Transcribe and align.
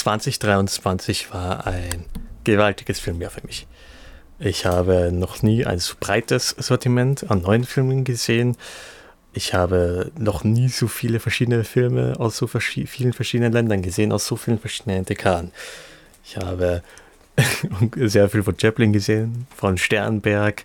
2023 0.00 1.32
war 1.32 1.66
ein 1.66 2.06
gewaltiges 2.44 3.00
Filmjahr 3.00 3.30
für 3.30 3.46
mich. 3.46 3.66
Ich 4.38 4.64
habe 4.64 5.10
noch 5.12 5.42
nie 5.42 5.66
ein 5.66 5.78
so 5.78 5.94
breites 6.00 6.56
Sortiment 6.58 7.30
an 7.30 7.42
neuen 7.42 7.64
Filmen 7.64 8.04
gesehen. 8.04 8.56
Ich 9.34 9.52
habe 9.52 10.10
noch 10.18 10.42
nie 10.42 10.68
so 10.68 10.88
viele 10.88 11.20
verschiedene 11.20 11.64
Filme 11.64 12.14
aus 12.18 12.38
so 12.38 12.46
verschi 12.46 12.86
vielen 12.86 13.12
verschiedenen 13.12 13.52
Ländern 13.52 13.82
gesehen, 13.82 14.10
aus 14.10 14.26
so 14.26 14.36
vielen 14.36 14.58
verschiedenen 14.58 15.04
Dekaden. 15.04 15.52
Ich 16.24 16.38
habe 16.38 16.82
sehr 17.96 18.30
viel 18.30 18.42
von 18.42 18.58
Chaplin 18.58 18.94
gesehen, 18.94 19.46
von 19.54 19.76
Sternberg. 19.76 20.64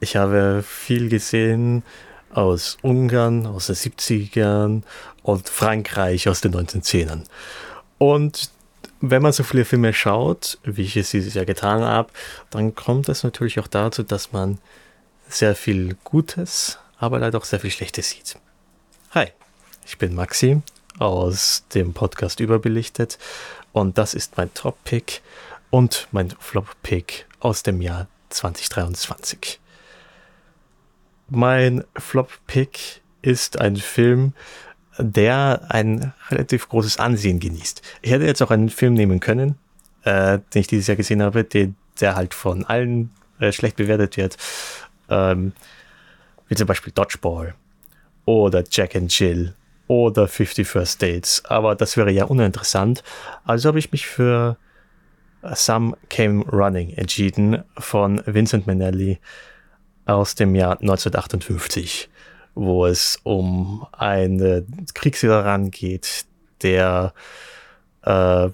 Ich 0.00 0.16
habe 0.16 0.64
viel 0.66 1.08
gesehen 1.08 1.84
aus 2.32 2.78
Ungarn, 2.82 3.46
aus 3.46 3.68
den 3.68 3.76
70ern 3.76 4.82
und 5.22 5.48
Frankreich 5.48 6.28
aus 6.28 6.40
den 6.40 6.52
1910ern. 6.52 7.22
Und 8.00 8.50
wenn 9.02 9.20
man 9.20 9.32
so 9.32 9.42
viele 9.42 9.66
Filme 9.66 9.92
schaut, 9.92 10.58
wie 10.62 10.84
ich 10.84 10.96
es 10.96 11.10
dieses 11.10 11.34
Jahr 11.34 11.44
getan 11.44 11.82
habe, 11.82 12.10
dann 12.48 12.74
kommt 12.74 13.10
es 13.10 13.24
natürlich 13.24 13.60
auch 13.60 13.66
dazu, 13.66 14.02
dass 14.02 14.32
man 14.32 14.56
sehr 15.28 15.54
viel 15.54 15.98
Gutes, 16.02 16.78
aber 16.96 17.18
leider 17.18 17.36
auch 17.36 17.44
sehr 17.44 17.60
viel 17.60 17.70
Schlechtes 17.70 18.08
sieht. 18.08 18.38
Hi, 19.10 19.26
ich 19.84 19.98
bin 19.98 20.14
Maxi 20.14 20.62
aus 20.98 21.64
dem 21.74 21.92
Podcast 21.92 22.40
Überbelichtet 22.40 23.18
und 23.72 23.98
das 23.98 24.14
ist 24.14 24.38
mein 24.38 24.52
Top-Pick 24.54 25.20
und 25.68 26.08
mein 26.10 26.30
Flop-Pick 26.30 27.26
aus 27.40 27.62
dem 27.62 27.82
Jahr 27.82 28.06
2023. 28.30 29.60
Mein 31.28 31.84
Flop-Pick 31.98 33.02
ist 33.20 33.60
ein 33.60 33.76
Film, 33.76 34.32
der 35.02 35.66
ein 35.68 36.12
relativ 36.28 36.68
großes 36.68 36.98
Ansehen 36.98 37.40
genießt. 37.40 37.82
Ich 38.02 38.10
hätte 38.10 38.24
jetzt 38.24 38.42
auch 38.42 38.50
einen 38.50 38.68
Film 38.68 38.94
nehmen 38.94 39.20
können, 39.20 39.56
äh, 40.04 40.38
den 40.54 40.60
ich 40.60 40.66
dieses 40.66 40.86
Jahr 40.86 40.96
gesehen 40.96 41.22
habe, 41.22 41.44
den, 41.44 41.76
der 42.00 42.14
halt 42.14 42.34
von 42.34 42.64
allen 42.64 43.10
äh, 43.38 43.52
schlecht 43.52 43.76
bewertet 43.76 44.16
wird, 44.16 44.36
ähm, 45.08 45.52
wie 46.48 46.54
zum 46.54 46.66
Beispiel 46.66 46.92
Dodgeball 46.92 47.54
oder 48.24 48.64
Jack 48.70 48.96
and 48.96 49.16
Jill 49.16 49.54
oder 49.86 50.28
50 50.28 50.66
First 50.66 51.02
Dates, 51.02 51.44
aber 51.46 51.74
das 51.74 51.96
wäre 51.96 52.12
ja 52.12 52.24
uninteressant. 52.24 53.02
Also 53.44 53.68
habe 53.68 53.78
ich 53.78 53.90
mich 53.90 54.06
für 54.06 54.56
Some 55.42 55.96
Came 56.10 56.44
Running 56.44 56.90
entschieden 56.90 57.64
von 57.76 58.22
Vincent 58.26 58.66
Minnelli 58.66 59.18
aus 60.04 60.34
dem 60.34 60.54
Jahr 60.54 60.80
1958 60.80 62.08
wo 62.54 62.86
es 62.86 63.18
um 63.22 63.86
einen 63.92 64.86
Kriegsveteran 64.94 65.70
geht, 65.70 66.26
der 66.62 67.14
äh, 68.02 68.48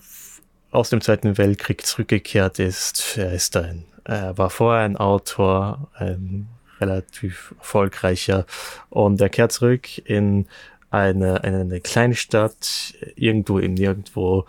aus 0.70 0.91
dem 0.91 1.00
Zweiten 1.00 1.38
Weltkrieg 1.38 1.86
zurückgekehrt 1.86 2.58
ist. 2.58 3.16
Er 3.16 3.33
ist 3.33 3.56
ein, 3.56 3.84
er 4.05 4.36
war 4.38 4.50
vorher 4.50 4.84
ein 4.84 4.97
Autor, 4.97 5.88
ein 5.94 6.48
relativ 6.80 7.55
erfolgreicher, 7.58 8.44
und 8.91 9.20
er 9.20 9.30
kehrt 9.30 9.53
zurück 9.53 9.98
in 10.06 10.47
eine, 10.91 11.42
eine 11.42 11.81
kleine 11.81 12.14
Stadt, 12.14 12.94
irgendwo 13.16 13.58
im 13.58 13.75
Nirgendwo. 13.75 14.47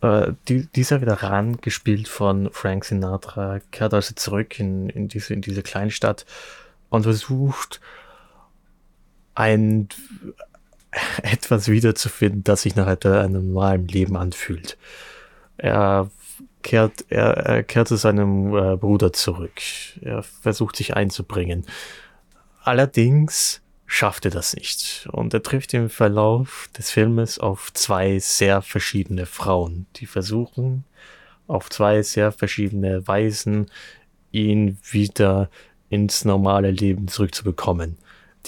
Äh, 0.00 0.32
die, 0.48 0.66
dieser 0.66 1.00
Veteran, 1.00 1.58
gespielt 1.60 2.08
von 2.08 2.50
Frank 2.52 2.84
Sinatra, 2.84 3.60
kehrt 3.70 3.94
also 3.94 4.14
zurück 4.14 4.58
in, 4.58 4.88
in, 4.88 5.08
diese, 5.08 5.34
in 5.34 5.40
diese 5.40 5.62
kleine 5.62 5.90
Stadt 5.90 6.26
und 6.90 7.04
versucht, 7.04 7.80
ein 9.38 9.88
etwas 11.22 11.68
wiederzufinden, 11.68 12.44
das 12.44 12.62
sich 12.62 12.74
nach 12.74 12.86
einem 12.86 13.52
normalen 13.52 13.86
Leben 13.86 14.16
anfühlt. 14.16 14.76
Er 15.56 16.10
kehrt, 16.62 17.04
er, 17.08 17.36
er 17.36 17.62
kehrt 17.62 17.88
zu 17.88 17.96
seinem 17.96 18.54
äh, 18.54 18.76
Bruder 18.76 19.12
zurück. 19.12 19.60
Er 20.00 20.22
versucht 20.22 20.76
sich 20.76 20.96
einzubringen. 20.96 21.64
Allerdings 22.62 23.62
schafft 23.86 24.24
er 24.24 24.30
das 24.32 24.54
nicht. 24.54 25.08
Und 25.12 25.32
er 25.34 25.42
trifft 25.42 25.72
im 25.72 25.88
Verlauf 25.88 26.68
des 26.76 26.90
Filmes 26.90 27.38
auf 27.38 27.72
zwei 27.72 28.18
sehr 28.18 28.60
verschiedene 28.60 29.24
Frauen, 29.24 29.86
die 29.96 30.06
versuchen, 30.06 30.84
auf 31.46 31.70
zwei 31.70 32.02
sehr 32.02 32.32
verschiedene 32.32 33.06
Weisen 33.06 33.70
ihn 34.32 34.78
wieder 34.90 35.48
ins 35.88 36.24
normale 36.24 36.70
Leben 36.70 37.08
zurückzubekommen. 37.08 37.96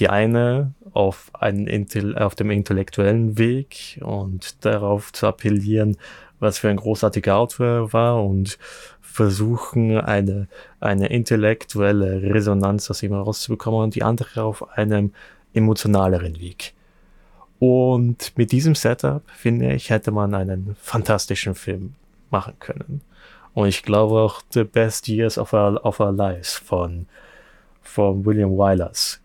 Die 0.01 0.09
eine 0.09 0.73
auf, 0.93 1.31
einen, 1.35 2.17
auf 2.17 2.35
dem 2.35 2.51
intellektuellen 2.51 3.37
Weg 3.37 4.01
und 4.03 4.65
darauf 4.65 5.13
zu 5.13 5.27
appellieren, 5.27 5.99
was 6.39 6.59
für 6.59 6.71
ein 6.71 6.77
großartiger 6.77 7.37
Autor 7.37 7.93
war 7.93 8.25
und 8.25 8.59
versuchen, 9.03 9.99
eine, 9.99 10.49
eine 10.81 11.09
intellektuelle 11.09 12.23
Resonanz 12.35 12.91
aus 12.91 13.03
ihm 13.03 13.13
herauszubekommen 13.13 13.83
und 13.83 13.95
die 13.95 14.03
andere 14.03 14.43
auf 14.43 14.71
einem 14.71 15.13
emotionaleren 15.53 16.41
Weg. 16.41 16.73
Und 17.59 18.33
mit 18.39 18.53
diesem 18.53 18.75
Setup, 18.75 19.23
finde 19.31 19.75
ich, 19.75 19.91
hätte 19.91 20.13
man 20.13 20.33
einen 20.33 20.77
fantastischen 20.81 21.55
Film 21.55 21.95
machen 22.31 22.55
können. 22.59 23.03
Und 23.53 23.69
ich 23.69 23.83
glaube 23.83 24.19
auch 24.21 24.41
The 24.51 24.65
Best 24.65 25.09
Years 25.09 25.37
of 25.37 25.53
Our, 25.53 25.85
of 25.85 26.01
Our 26.01 26.13
Lives 26.13 26.55
von, 26.55 27.05
von 27.83 28.25
William 28.25 28.53
Wylers 28.53 29.21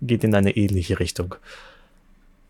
geht 0.00 0.24
in 0.24 0.34
eine 0.34 0.56
ähnliche 0.56 0.98
Richtung. 0.98 1.34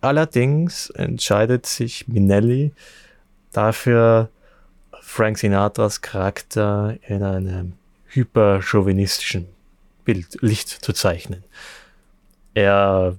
Allerdings 0.00 0.91
entscheidet 0.91 1.66
sich 1.66 2.09
Minelli 2.09 2.72
dafür, 3.53 4.28
Frank 5.00 5.38
Sinatras 5.38 6.00
Charakter 6.00 6.97
in 7.06 7.22
einem 7.22 7.72
hyperchauvinistischen 8.06 9.47
Bild, 10.05 10.38
Licht 10.41 10.69
zu 10.69 10.93
zeichnen. 10.93 11.44
Er 12.55 13.16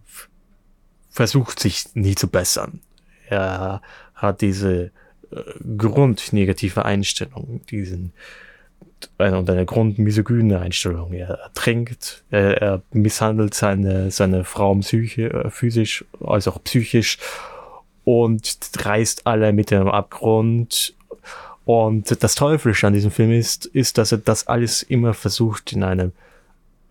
versucht 1.10 1.60
sich 1.60 1.86
nie 1.96 2.16
zu 2.16 2.28
bessern. 2.28 2.82
Er 3.30 3.82
hat 4.14 4.42
diese 4.42 4.92
äh, 5.32 5.42
grundnegative 5.78 6.86
Einstellung, 6.86 7.62
diesen 7.70 8.14
eine, 9.18 9.38
und 9.38 9.50
eine 9.50 9.66
grundmisogyne 9.66 10.60
Einstellung. 10.60 11.14
Er, 11.14 11.52
trinkt, 11.54 12.24
er, 12.30 12.62
er, 12.62 12.82
misshandelt 12.92 13.54
seine, 13.54 14.12
seine 14.12 14.44
Frau 14.44 14.76
psychisch, 14.76 15.18
äh, 15.18 15.50
physisch 15.50 16.06
als 16.24 16.48
auch 16.48 16.64
psychisch 16.64 17.18
und 18.04 18.58
reißt 18.78 19.26
alle 19.28 19.54
mit 19.54 19.72
dem 19.72 19.88
Abgrund. 19.88 20.94
Und 21.66 22.24
das 22.24 22.36
Teuflische 22.36 22.88
an 22.88 22.94
diesem 22.94 23.12
Film 23.12 23.32
ist, 23.32 23.66
ist, 23.66 23.98
dass 23.98 24.12
er 24.12 24.20
das 24.20 24.48
alles 24.48 24.84
immer 24.84 25.14
versucht, 25.14 25.74
in 25.74 25.84
einem, 25.84 26.12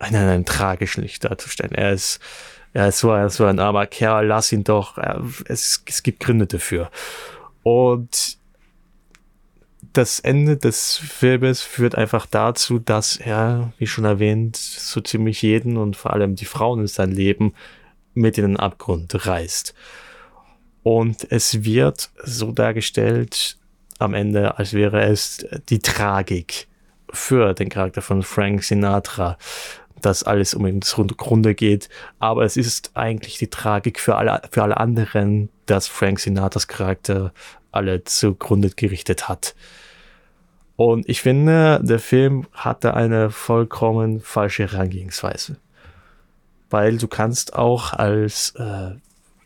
in 0.07 0.15
einem 0.15 0.45
tragischen 0.45 1.03
Licht 1.03 1.23
darzustellen. 1.23 1.73
Er 1.73 1.93
ist, 1.93 2.19
er 2.73 2.89
ist 2.89 2.99
so, 2.99 3.27
so 3.29 3.45
ein 3.45 3.59
armer 3.59 3.87
Kerl, 3.87 4.27
lass 4.27 4.51
ihn 4.51 4.65
doch, 4.65 4.97
er, 4.97 5.23
es, 5.45 5.81
es 5.85 6.03
gibt 6.03 6.19
Gründe 6.19 6.45
dafür. 6.45 6.91
Und 7.63 8.37
das 9.97 10.19
Ende 10.19 10.57
des 10.57 10.97
Filmes 10.97 11.61
führt 11.61 11.95
einfach 11.95 12.25
dazu, 12.25 12.79
dass 12.79 13.15
er, 13.15 13.71
wie 13.77 13.87
schon 13.87 14.03
erwähnt, 14.03 14.57
so 14.57 14.99
ziemlich 14.99 15.41
jeden 15.41 15.77
und 15.77 15.95
vor 15.95 16.11
allem 16.11 16.35
die 16.35 16.45
Frauen 16.45 16.81
in 16.81 16.87
sein 16.87 17.11
Leben 17.11 17.53
mit 18.13 18.37
in 18.37 18.43
den 18.43 18.57
Abgrund 18.57 19.25
reißt. 19.25 19.73
Und 20.83 21.31
es 21.31 21.63
wird 21.63 22.09
so 22.23 22.51
dargestellt 22.51 23.57
am 23.97 24.13
Ende, 24.13 24.57
als 24.57 24.73
wäre 24.73 25.01
es 25.05 25.45
die 25.69 25.79
Tragik 25.79 26.67
für 27.09 27.53
den 27.53 27.69
Charakter 27.69 28.01
von 28.01 28.21
Frank 28.21 28.63
Sinatra, 28.63 29.37
dass 30.01 30.23
alles 30.23 30.53
um 30.53 30.67
ihn 30.67 30.81
zugrunde 30.81 31.55
geht. 31.55 31.87
Aber 32.19 32.43
es 32.43 32.57
ist 32.57 32.91
eigentlich 32.95 33.37
die 33.37 33.49
Tragik 33.49 34.01
für 34.01 34.17
alle, 34.17 34.41
für 34.51 34.63
alle 34.63 34.75
anderen, 34.75 35.47
dass 35.67 35.87
Frank 35.87 36.19
Sinatras 36.19 36.67
Charakter 36.67 37.33
alle 37.71 38.03
zugrunde 38.03 38.71
gerichtet 38.71 39.29
hat. 39.29 39.55
Und 40.75 41.07
ich 41.07 41.21
finde, 41.21 41.79
der 41.83 41.99
Film 41.99 42.47
hatte 42.51 42.93
eine 42.93 43.31
vollkommen 43.31 44.19
falsche 44.19 44.63
Herangehensweise. 44.63 45.57
Weil 46.69 46.97
du 46.97 47.07
kannst 47.07 47.55
auch 47.55 47.93
als 47.93 48.53
äh, 48.57 48.91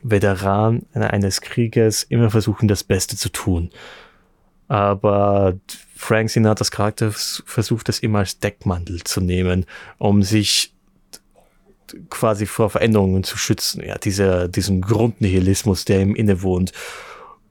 Veteran 0.02 0.86
eines 0.94 1.42
Krieges 1.42 2.04
immer 2.04 2.32
versuchen, 2.32 2.68
das 2.68 2.84
Beste 2.84 3.16
zu 3.18 3.30
tun. 3.30 3.70
Aber 4.68 5.56
Frank 5.96 6.30
Sinatras 6.30 6.72
Charakter 6.72 7.12
versucht 7.12 7.90
das 7.90 8.00
immer 8.00 8.20
als 8.20 8.40
Deckmantel 8.40 9.04
zu 9.04 9.20
nehmen, 9.20 9.66
um 9.98 10.24
sich 10.24 10.74
quasi 12.10 12.46
vor 12.46 12.70
Veränderungen 12.70 13.24
zu 13.24 13.38
schützen. 13.38 13.84
Ja, 13.84 13.98
dieser, 13.98 14.48
diesen 14.48 14.82
Grundnihilismus, 14.82 15.86
der 15.86 16.02
ihm 16.02 16.16
innewohnt. 16.16 16.72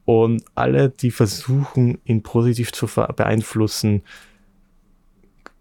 Und 0.09 0.43
alle, 0.55 0.89
die 0.89 1.11
versuchen, 1.11 1.99
ihn 2.07 2.23
positiv 2.23 2.73
zu 2.73 2.87
beeinflussen, 2.87 4.01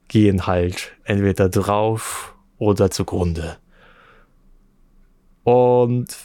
gehen 0.07 0.47
halt 0.47 0.93
entweder 1.03 1.49
drauf 1.49 2.33
oder 2.57 2.89
zugrunde. 2.89 3.57
Und 5.43 6.15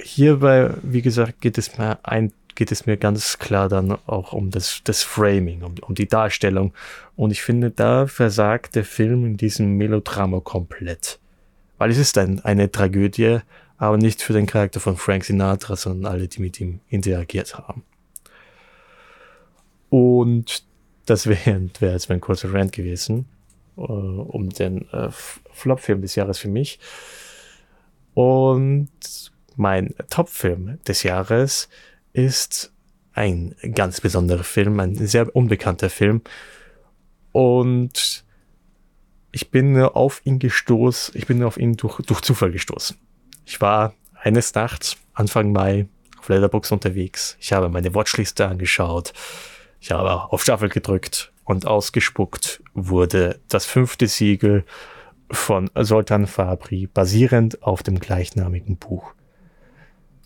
hierbei, 0.00 0.70
wie 0.84 1.02
gesagt, 1.02 1.42
geht 1.42 1.58
es 1.58 1.76
mir 1.76 1.98
ein 2.02 2.32
geht 2.54 2.72
es 2.72 2.86
mir 2.86 2.96
ganz 2.96 3.38
klar 3.38 3.68
dann 3.68 3.98
auch 4.06 4.32
um 4.32 4.50
das, 4.50 4.80
das 4.84 5.02
Framing, 5.02 5.62
um, 5.62 5.74
um 5.82 5.94
die 5.94 6.08
Darstellung. 6.08 6.72
Und 7.14 7.30
ich 7.30 7.42
finde, 7.42 7.70
da 7.70 8.06
versagt 8.06 8.74
der 8.74 8.86
Film 8.86 9.26
in 9.26 9.36
diesem 9.36 9.76
Melodrama 9.76 10.40
komplett. 10.40 11.18
Weil 11.76 11.90
es 11.90 11.98
ist 11.98 12.16
ein, 12.16 12.42
eine 12.42 12.70
Tragödie, 12.70 13.40
aber 13.78 13.96
nicht 13.96 14.22
für 14.22 14.32
den 14.32 14.46
Charakter 14.46 14.80
von 14.80 14.96
Frank 14.96 15.24
Sinatra, 15.24 15.76
sondern 15.76 16.12
alle, 16.12 16.28
die 16.28 16.40
mit 16.40 16.60
ihm 16.60 16.80
interagiert 16.88 17.58
haben. 17.58 17.84
Und 19.90 20.64
das 21.06 21.26
wäre 21.26 21.68
wär 21.80 21.92
jetzt 21.92 22.08
mein 22.08 22.20
kurzer 22.20 22.52
Rant 22.52 22.72
gewesen, 22.72 23.26
äh, 23.76 23.80
um 23.80 24.50
den 24.50 24.88
äh, 24.90 25.10
Flop-Film 25.52 26.02
des 26.02 26.14
Jahres 26.14 26.38
für 26.38 26.48
mich. 26.48 26.78
Und 28.14 28.90
mein 29.56 29.94
Top-Film 30.10 30.78
des 30.86 31.02
Jahres 31.02 31.68
ist 32.12 32.72
ein 33.12 33.54
ganz 33.74 34.00
besonderer 34.00 34.44
Film, 34.44 34.78
ein 34.80 34.94
sehr 34.94 35.34
unbekannter 35.34 35.90
Film. 35.90 36.22
Und 37.32 38.24
ich 39.32 39.50
bin 39.50 39.78
auf 39.78 40.20
ihn 40.24 40.38
gestoßen, 40.38 41.14
ich 41.16 41.26
bin 41.26 41.42
auf 41.42 41.58
ihn 41.58 41.76
durch, 41.76 42.00
durch 42.00 42.20
Zufall 42.22 42.52
gestoßen. 42.52 42.96
Ich 43.46 43.60
war 43.60 43.94
eines 44.20 44.52
Nachts, 44.54 44.96
Anfang 45.14 45.52
Mai, 45.52 45.86
auf 46.18 46.28
Letterbox 46.28 46.72
unterwegs. 46.72 47.36
Ich 47.40 47.52
habe 47.52 47.68
meine 47.68 47.94
Watchliste 47.94 48.46
angeschaut. 48.46 49.12
Ich 49.80 49.92
habe 49.92 50.32
auf 50.32 50.42
Staffel 50.42 50.68
gedrückt 50.68 51.32
und 51.44 51.64
ausgespuckt 51.64 52.60
wurde 52.74 53.38
das 53.48 53.64
fünfte 53.64 54.08
Siegel 54.08 54.64
von 55.30 55.70
Sultan 55.76 56.26
Fabri, 56.26 56.88
basierend 56.92 57.62
auf 57.62 57.84
dem 57.84 58.00
gleichnamigen 58.00 58.76
Buch. 58.76 59.12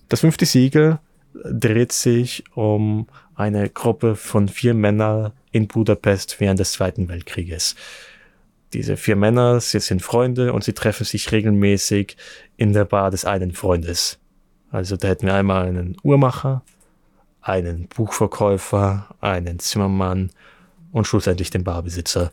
Das 0.08 0.20
fünfte 0.20 0.46
Siegel 0.46 0.98
dreht 1.44 1.92
sich 1.92 2.44
um 2.54 3.06
eine 3.34 3.68
Gruppe 3.68 4.16
von 4.16 4.48
vier 4.48 4.72
Männern 4.72 5.32
in 5.52 5.68
Budapest 5.68 6.40
während 6.40 6.58
des 6.58 6.72
Zweiten 6.72 7.08
Weltkrieges. 7.08 7.76
Diese 8.72 8.96
vier 8.96 9.16
Männer, 9.16 9.60
sie 9.60 9.80
sind 9.80 10.02
Freunde 10.02 10.52
und 10.52 10.64
sie 10.64 10.72
treffen 10.72 11.04
sich 11.04 11.32
regelmäßig 11.32 12.16
in 12.56 12.72
der 12.72 12.84
Bar 12.84 13.10
des 13.10 13.24
einen 13.24 13.52
Freundes. 13.52 14.18
Also 14.70 14.96
da 14.96 15.08
hätten 15.08 15.26
wir 15.26 15.34
einmal 15.34 15.66
einen 15.66 15.96
Uhrmacher, 16.02 16.62
einen 17.40 17.88
Buchverkäufer, 17.88 19.08
einen 19.20 19.58
Zimmermann 19.58 20.30
und 20.92 21.06
schlussendlich 21.06 21.50
den 21.50 21.64
Barbesitzer. 21.64 22.30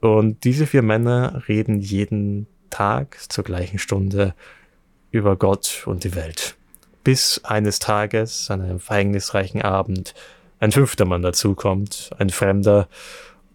Und 0.00 0.44
diese 0.44 0.66
vier 0.66 0.82
Männer 0.82 1.42
reden 1.48 1.80
jeden 1.80 2.46
Tag 2.70 3.18
zur 3.28 3.44
gleichen 3.44 3.78
Stunde 3.78 4.34
über 5.10 5.36
Gott 5.36 5.82
und 5.86 6.04
die 6.04 6.14
Welt 6.14 6.56
bis 7.04 7.44
eines 7.44 7.78
Tages, 7.78 8.50
an 8.50 8.62
einem 8.62 8.80
verhängnisreichen 8.80 9.62
Abend, 9.62 10.14
ein 10.58 10.72
fünfter 10.72 11.04
Mann 11.04 11.22
dazukommt, 11.22 12.10
ein 12.18 12.30
Fremder, 12.30 12.88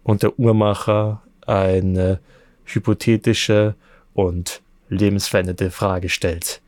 und 0.02 0.22
der 0.22 0.38
Uhrmacher 0.38 1.22
eine 1.46 2.20
hypothetische 2.64 3.74
und 4.14 4.62
lebensverändernde 4.88 5.70
Frage 5.70 6.08
stellt, 6.08 6.60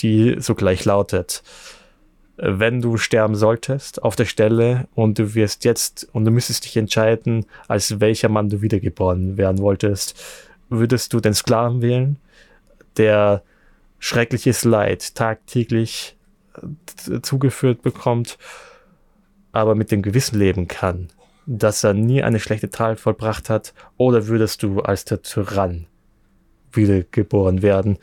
die 0.00 0.36
sogleich 0.38 0.84
lautet, 0.84 1.42
wenn 2.36 2.80
du 2.80 2.96
sterben 2.96 3.34
solltest 3.34 4.02
auf 4.02 4.16
der 4.16 4.24
Stelle 4.24 4.88
und 4.94 5.18
du 5.18 5.34
wirst 5.34 5.64
jetzt 5.64 6.08
und 6.12 6.24
du 6.24 6.30
müsstest 6.30 6.64
dich 6.64 6.76
entscheiden, 6.76 7.44
als 7.68 8.00
welcher 8.00 8.30
Mann 8.30 8.48
du 8.48 8.62
wiedergeboren 8.62 9.36
werden 9.36 9.58
wolltest, 9.58 10.18
würdest 10.70 11.12
du 11.12 11.20
den 11.20 11.34
Sklaven 11.34 11.82
wählen, 11.82 12.16
der 12.96 13.42
schreckliches 13.98 14.64
Leid 14.64 15.14
tagtäglich 15.14 16.16
äh, 16.54 17.20
zugeführt 17.20 17.82
bekommt, 17.82 18.38
aber 19.52 19.74
mit 19.74 19.90
dem 19.90 20.00
Gewissen 20.00 20.38
leben 20.38 20.66
kann, 20.66 21.08
dass 21.46 21.84
er 21.84 21.94
nie 21.94 22.22
eine 22.22 22.40
schlechte 22.40 22.70
Tat 22.70 23.00
vollbracht 23.00 23.50
hat, 23.50 23.74
oder 23.96 24.26
würdest 24.26 24.62
du 24.62 24.80
als 24.80 25.04
der 25.04 25.22
Tyrann 25.22 25.86
wiedergeboren 26.72 27.62
werden, 27.62 27.98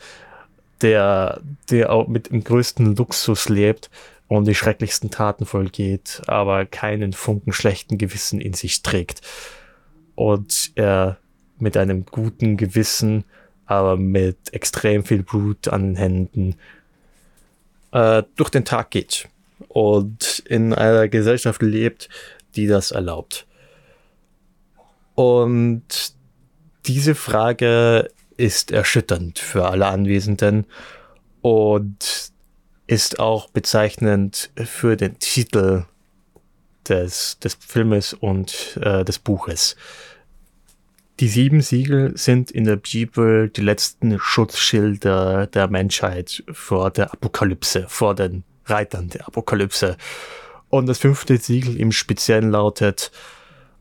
der, 0.82 1.40
der 1.70 1.92
auch 1.92 2.08
mit 2.08 2.30
dem 2.30 2.44
größten 2.44 2.96
Luxus 2.96 3.48
lebt 3.48 3.90
und 4.28 4.46
die 4.46 4.54
schrecklichsten 4.54 5.10
Taten 5.10 5.46
vollgeht, 5.46 6.22
aber 6.26 6.66
keinen 6.66 7.12
Funken 7.12 7.52
schlechten 7.52 7.98
Gewissen 7.98 8.40
in 8.40 8.52
sich 8.52 8.82
trägt. 8.82 9.22
Und 10.14 10.72
er 10.74 11.16
mit 11.58 11.76
einem 11.76 12.04
guten 12.06 12.56
Gewissen 12.56 13.24
aber 13.66 13.96
mit 13.96 14.52
extrem 14.52 15.04
viel 15.04 15.22
Blut 15.22 15.68
an 15.68 15.82
den 15.82 15.96
Händen 15.96 16.54
äh, 17.92 18.22
durch 18.36 18.50
den 18.50 18.64
Tag 18.64 18.90
geht 18.90 19.28
und 19.68 20.42
in 20.46 20.72
einer 20.72 21.08
Gesellschaft 21.08 21.60
lebt, 21.62 22.08
die 22.58 22.66
das 22.66 22.90
erlaubt. 22.90 23.46
Und 25.14 26.12
diese 26.86 27.14
Frage 27.14 28.08
ist 28.36 28.72
erschütternd 28.72 29.38
für 29.38 29.68
alle 29.68 29.86
Anwesenden 29.86 30.66
und 31.40 32.32
ist 32.88 33.20
auch 33.20 33.48
bezeichnend 33.50 34.50
für 34.56 34.96
den 34.96 35.18
Titel 35.20 35.84
des, 36.88 37.38
des 37.38 37.54
Filmes 37.54 38.12
und 38.12 38.78
äh, 38.82 39.04
des 39.04 39.20
Buches. 39.20 39.76
Die 41.20 41.28
sieben 41.28 41.60
Siegel 41.60 42.16
sind 42.16 42.50
in 42.50 42.64
der 42.64 42.76
Bibel 42.76 43.50
die 43.50 43.60
letzten 43.60 44.18
Schutzschilder 44.18 45.46
der 45.46 45.68
Menschheit 45.68 46.42
vor 46.50 46.90
der 46.90 47.12
Apokalypse, 47.12 47.86
vor 47.88 48.14
den 48.14 48.44
Reitern 48.66 49.08
der 49.08 49.26
Apokalypse. 49.26 49.96
Und 50.70 50.86
das 50.86 50.98
fünfte 50.98 51.36
Siegel 51.38 51.78
im 51.78 51.92
Speziellen 51.92 52.50
lautet, 52.50 53.10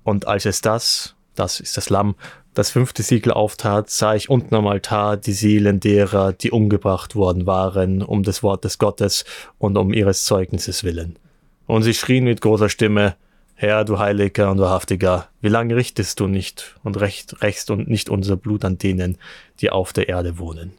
und 0.04 0.28
als 0.28 0.46
es 0.46 0.62
das, 0.62 1.16
das 1.36 1.60
ist 1.60 1.76
das 1.76 1.90
Lamm, 1.90 2.16
das 2.54 2.72
fünfte 2.72 3.04
Siegel 3.04 3.34
auftat, 3.34 3.90
sah 3.90 4.16
ich 4.16 4.30
unten 4.30 4.56
am 4.56 4.68
Altar 4.68 5.18
die 5.18 5.34
Seelen 5.34 5.80
derer, 5.80 6.34
die 6.34 6.50
umgebracht 6.50 7.16
worden 7.16 7.46
waren, 7.46 8.02
um 8.02 8.24
des 8.24 8.42
Wortes 8.42 8.80
Gottes 8.80 9.26
und 9.60 9.78
um 9.78 9.94
ihres 9.94 10.24
Zeugnisses 10.24 10.84
willen. 10.84 11.20
Und 11.68 11.84
sie 11.84 11.94
schrien 11.94 12.24
mit 12.24 12.42
großer 12.42 12.70
Stimme, 12.70 13.16
Herr, 13.54 13.86
du 13.86 14.00
Heiliger 14.00 14.52
und 14.52 14.60
Wahrhaftiger, 14.60 15.28
wie 15.42 15.50
lange 15.50 15.76
richtest 15.76 16.20
du 16.20 16.28
nicht 16.28 16.76
und 16.84 17.00
recht, 17.00 17.42
rächst 17.42 17.70
und 17.70 17.90
nicht 17.90 18.10
unser 18.10 18.38
Blut 18.38 18.64
an 18.64 18.78
denen, 18.78 19.18
die 19.60 19.70
auf 19.70 19.94
der 19.94 20.10
Erde 20.10 20.38
wohnen? 20.38 20.74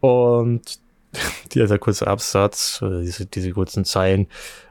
Und 0.00 0.78
dieser 1.54 1.78
kurze 1.78 2.06
Absatz, 2.06 2.80
diese, 2.82 3.26
diese 3.26 3.52
kurzen 3.52 3.84
Zeilen, 3.84 4.28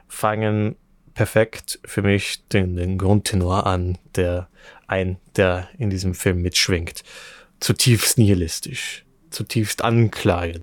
fangen 0.08 0.76
perfekt 1.14 1.78
für 1.84 2.02
mich 2.02 2.46
den, 2.48 2.76
den 2.76 2.98
Grundtenor 2.98 3.66
an, 3.66 3.98
der 4.16 4.48
ein, 4.86 5.18
der 5.36 5.68
in 5.78 5.90
diesem 5.90 6.14
Film 6.14 6.42
mitschwingt. 6.42 7.02
Zutiefst 7.60 8.18
nihilistisch, 8.18 9.04
zutiefst 9.30 9.82
anklagend, 9.82 10.62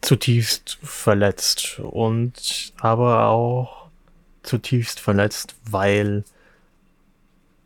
zutiefst 0.00 0.78
verletzt 0.82 1.78
und 1.78 2.72
aber 2.78 3.26
auch 3.26 3.88
zutiefst 4.42 5.00
verletzt, 5.00 5.54
weil 5.64 6.24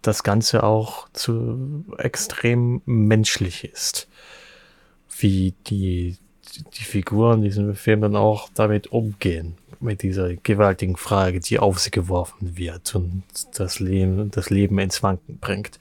das 0.02 0.22
Ganze 0.22 0.62
auch 0.62 1.08
zu 1.12 1.84
extrem 1.98 2.82
menschlich 2.84 3.64
ist. 3.64 4.08
Wie 5.18 5.54
die, 5.66 6.18
die 6.76 6.84
Figuren 6.84 7.38
in 7.38 7.44
diesem 7.44 7.74
Film 7.74 8.00
dann 8.00 8.16
auch 8.16 8.48
damit 8.54 8.88
umgehen, 8.88 9.56
mit 9.80 10.02
dieser 10.02 10.34
gewaltigen 10.34 10.96
Frage, 10.96 11.40
die 11.40 11.58
auf 11.58 11.78
sie 11.78 11.90
geworfen 11.90 12.56
wird 12.56 12.94
und 12.94 13.24
das 13.54 13.80
Leben, 13.80 14.30
das 14.30 14.50
Leben 14.50 14.78
ins 14.78 15.02
Wanken 15.02 15.38
bringt. 15.38 15.78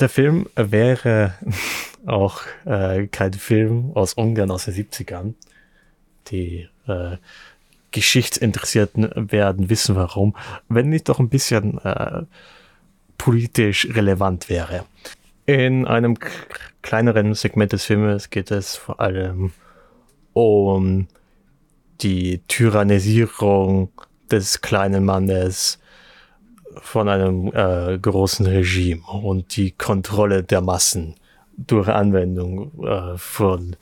Der 0.00 0.08
Film 0.08 0.48
wäre 0.56 1.34
auch 2.06 2.42
äh, 2.64 3.06
kein 3.06 3.34
Film 3.34 3.92
aus 3.94 4.14
Ungarn 4.14 4.50
aus 4.50 4.64
den 4.64 4.74
70ern. 4.74 5.34
Die 6.28 6.68
äh, 6.86 7.16
Geschichtsinteressierten 7.90 9.10
werden 9.30 9.68
wissen 9.68 9.96
warum, 9.96 10.36
wenn 10.68 10.88
nicht 10.88 11.08
doch 11.08 11.18
ein 11.18 11.28
bisschen 11.28 11.78
äh, 11.78 12.22
politisch 13.18 13.88
relevant 13.90 14.48
wäre. 14.48 14.84
In 15.50 15.84
einem 15.84 16.16
kleineren 16.80 17.34
Segment 17.34 17.72
des 17.72 17.84
Filmes 17.84 18.30
geht 18.30 18.52
es 18.52 18.76
vor 18.76 19.00
allem 19.00 19.50
um 20.32 21.08
die 22.02 22.40
Tyrannisierung 22.46 23.90
des 24.30 24.60
kleinen 24.60 25.04
Mannes 25.04 25.80
von 26.76 27.08
einem 27.08 27.48
äh, 27.48 27.98
großen 27.98 28.46
Regime 28.46 29.02
und 29.02 29.56
die 29.56 29.72
Kontrolle 29.72 30.44
der 30.44 30.60
Massen 30.60 31.16
durch 31.56 31.88
Anwendung 31.88 32.70
äh, 32.84 33.18
von, 33.18 33.74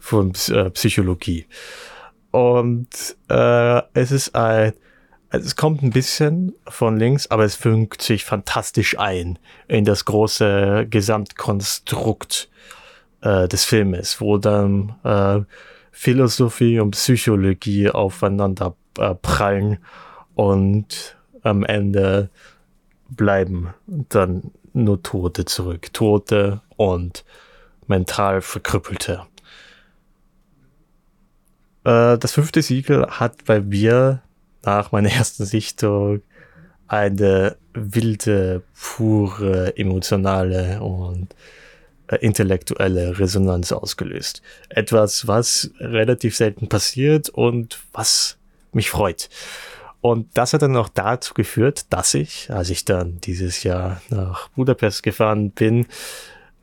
von 0.00 0.32
äh, 0.48 0.70
Psychologie. 0.70 1.46
Und 2.32 2.88
äh, 3.28 3.82
es 3.94 4.10
ist 4.10 4.34
ein, 4.34 4.72
also 5.36 5.46
es 5.48 5.56
kommt 5.56 5.82
ein 5.82 5.90
bisschen 5.90 6.54
von 6.66 6.98
links, 6.98 7.26
aber 7.30 7.44
es 7.44 7.56
fügt 7.56 8.00
sich 8.00 8.24
fantastisch 8.24 8.98
ein 8.98 9.38
in 9.68 9.84
das 9.84 10.06
große 10.06 10.86
Gesamtkonstrukt 10.88 12.48
äh, 13.20 13.46
des 13.46 13.64
Filmes, 13.64 14.18
wo 14.18 14.38
dann 14.38 14.94
äh, 15.04 15.40
Philosophie 15.92 16.80
und 16.80 16.92
Psychologie 16.92 17.90
aufeinander 17.90 18.74
äh, 18.98 19.14
prallen 19.14 19.76
und 20.34 21.16
am 21.42 21.64
Ende 21.64 22.30
bleiben 23.10 23.74
dann 23.86 24.52
nur 24.72 25.02
Tote 25.02 25.44
zurück. 25.44 25.92
Tote 25.92 26.62
und 26.76 27.26
mental 27.86 28.40
Verkrüppelte. 28.40 29.26
Äh, 31.84 32.16
das 32.16 32.32
fünfte 32.32 32.62
Siegel 32.62 33.06
hat 33.06 33.44
bei 33.44 33.60
mir 33.60 34.22
nach 34.66 34.92
meiner 34.92 35.10
ersten 35.10 35.46
Sichtung 35.46 36.22
eine 36.88 37.56
wilde, 37.72 38.62
pure, 38.74 39.76
emotionale 39.76 40.80
und 40.80 41.34
äh, 42.08 42.16
intellektuelle 42.16 43.18
Resonanz 43.18 43.72
ausgelöst. 43.72 44.42
Etwas, 44.68 45.26
was 45.26 45.70
relativ 45.80 46.36
selten 46.36 46.68
passiert 46.68 47.28
und 47.28 47.80
was 47.92 48.38
mich 48.72 48.90
freut. 48.90 49.28
Und 50.00 50.28
das 50.34 50.52
hat 50.52 50.62
dann 50.62 50.76
auch 50.76 50.88
dazu 50.88 51.34
geführt, 51.34 51.86
dass 51.90 52.14
ich, 52.14 52.50
als 52.50 52.70
ich 52.70 52.84
dann 52.84 53.20
dieses 53.22 53.64
Jahr 53.64 54.00
nach 54.08 54.48
Budapest 54.50 55.02
gefahren 55.02 55.50
bin, 55.50 55.86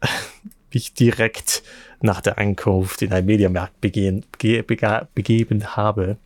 mich 0.74 0.94
direkt 0.94 1.64
nach 2.02 2.22
der 2.22 2.38
Ankunft 2.38 3.02
in 3.02 3.12
einen 3.12 3.26
Mediamarkt 3.26 3.82
begehen, 3.82 4.26
bege, 4.40 4.64
bege, 4.64 5.08
begeben 5.14 5.76
habe, 5.76 6.18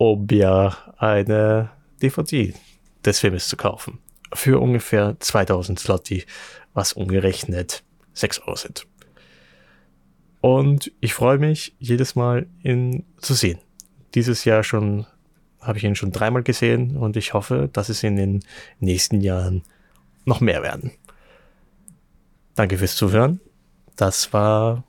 um 0.00 0.26
mir 0.30 0.74
eine 0.96 1.72
DVD 2.00 2.54
des 3.04 3.20
Filmes 3.20 3.48
zu 3.48 3.58
kaufen. 3.58 3.98
Für 4.32 4.58
ungefähr 4.58 5.20
2000 5.20 5.78
Slotty, 5.78 6.24
was 6.72 6.94
umgerechnet 6.94 7.84
6 8.14 8.38
Euro 8.40 8.56
sind. 8.56 8.86
Und 10.40 10.90
ich 11.00 11.12
freue 11.12 11.36
mich 11.36 11.76
jedes 11.78 12.14
Mal 12.14 12.46
ihn 12.62 13.04
zu 13.18 13.34
sehen. 13.34 13.58
Dieses 14.14 14.46
Jahr 14.46 14.64
schon 14.64 15.04
habe 15.60 15.76
ich 15.76 15.84
ihn 15.84 15.94
schon 15.94 16.12
dreimal 16.12 16.44
gesehen 16.44 16.96
und 16.96 17.18
ich 17.18 17.34
hoffe, 17.34 17.68
dass 17.70 17.90
es 17.90 18.02
in 18.02 18.16
den 18.16 18.40
nächsten 18.78 19.20
Jahren 19.20 19.64
noch 20.24 20.40
mehr 20.40 20.62
werden. 20.62 20.92
Danke 22.54 22.78
fürs 22.78 22.96
Zuhören. 22.96 23.38
Das 23.96 24.32
war 24.32 24.82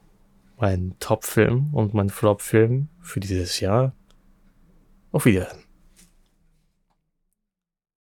mein 0.58 0.96
Top-Film 1.01 1.74
und 1.74 1.94
mein 1.94 2.10
Flop-Film 2.10 2.88
für 3.01 3.20
dieses 3.20 3.60
Jahr. 3.60 3.94
Auf 5.12 5.25
Wiedersehen. 5.25 5.71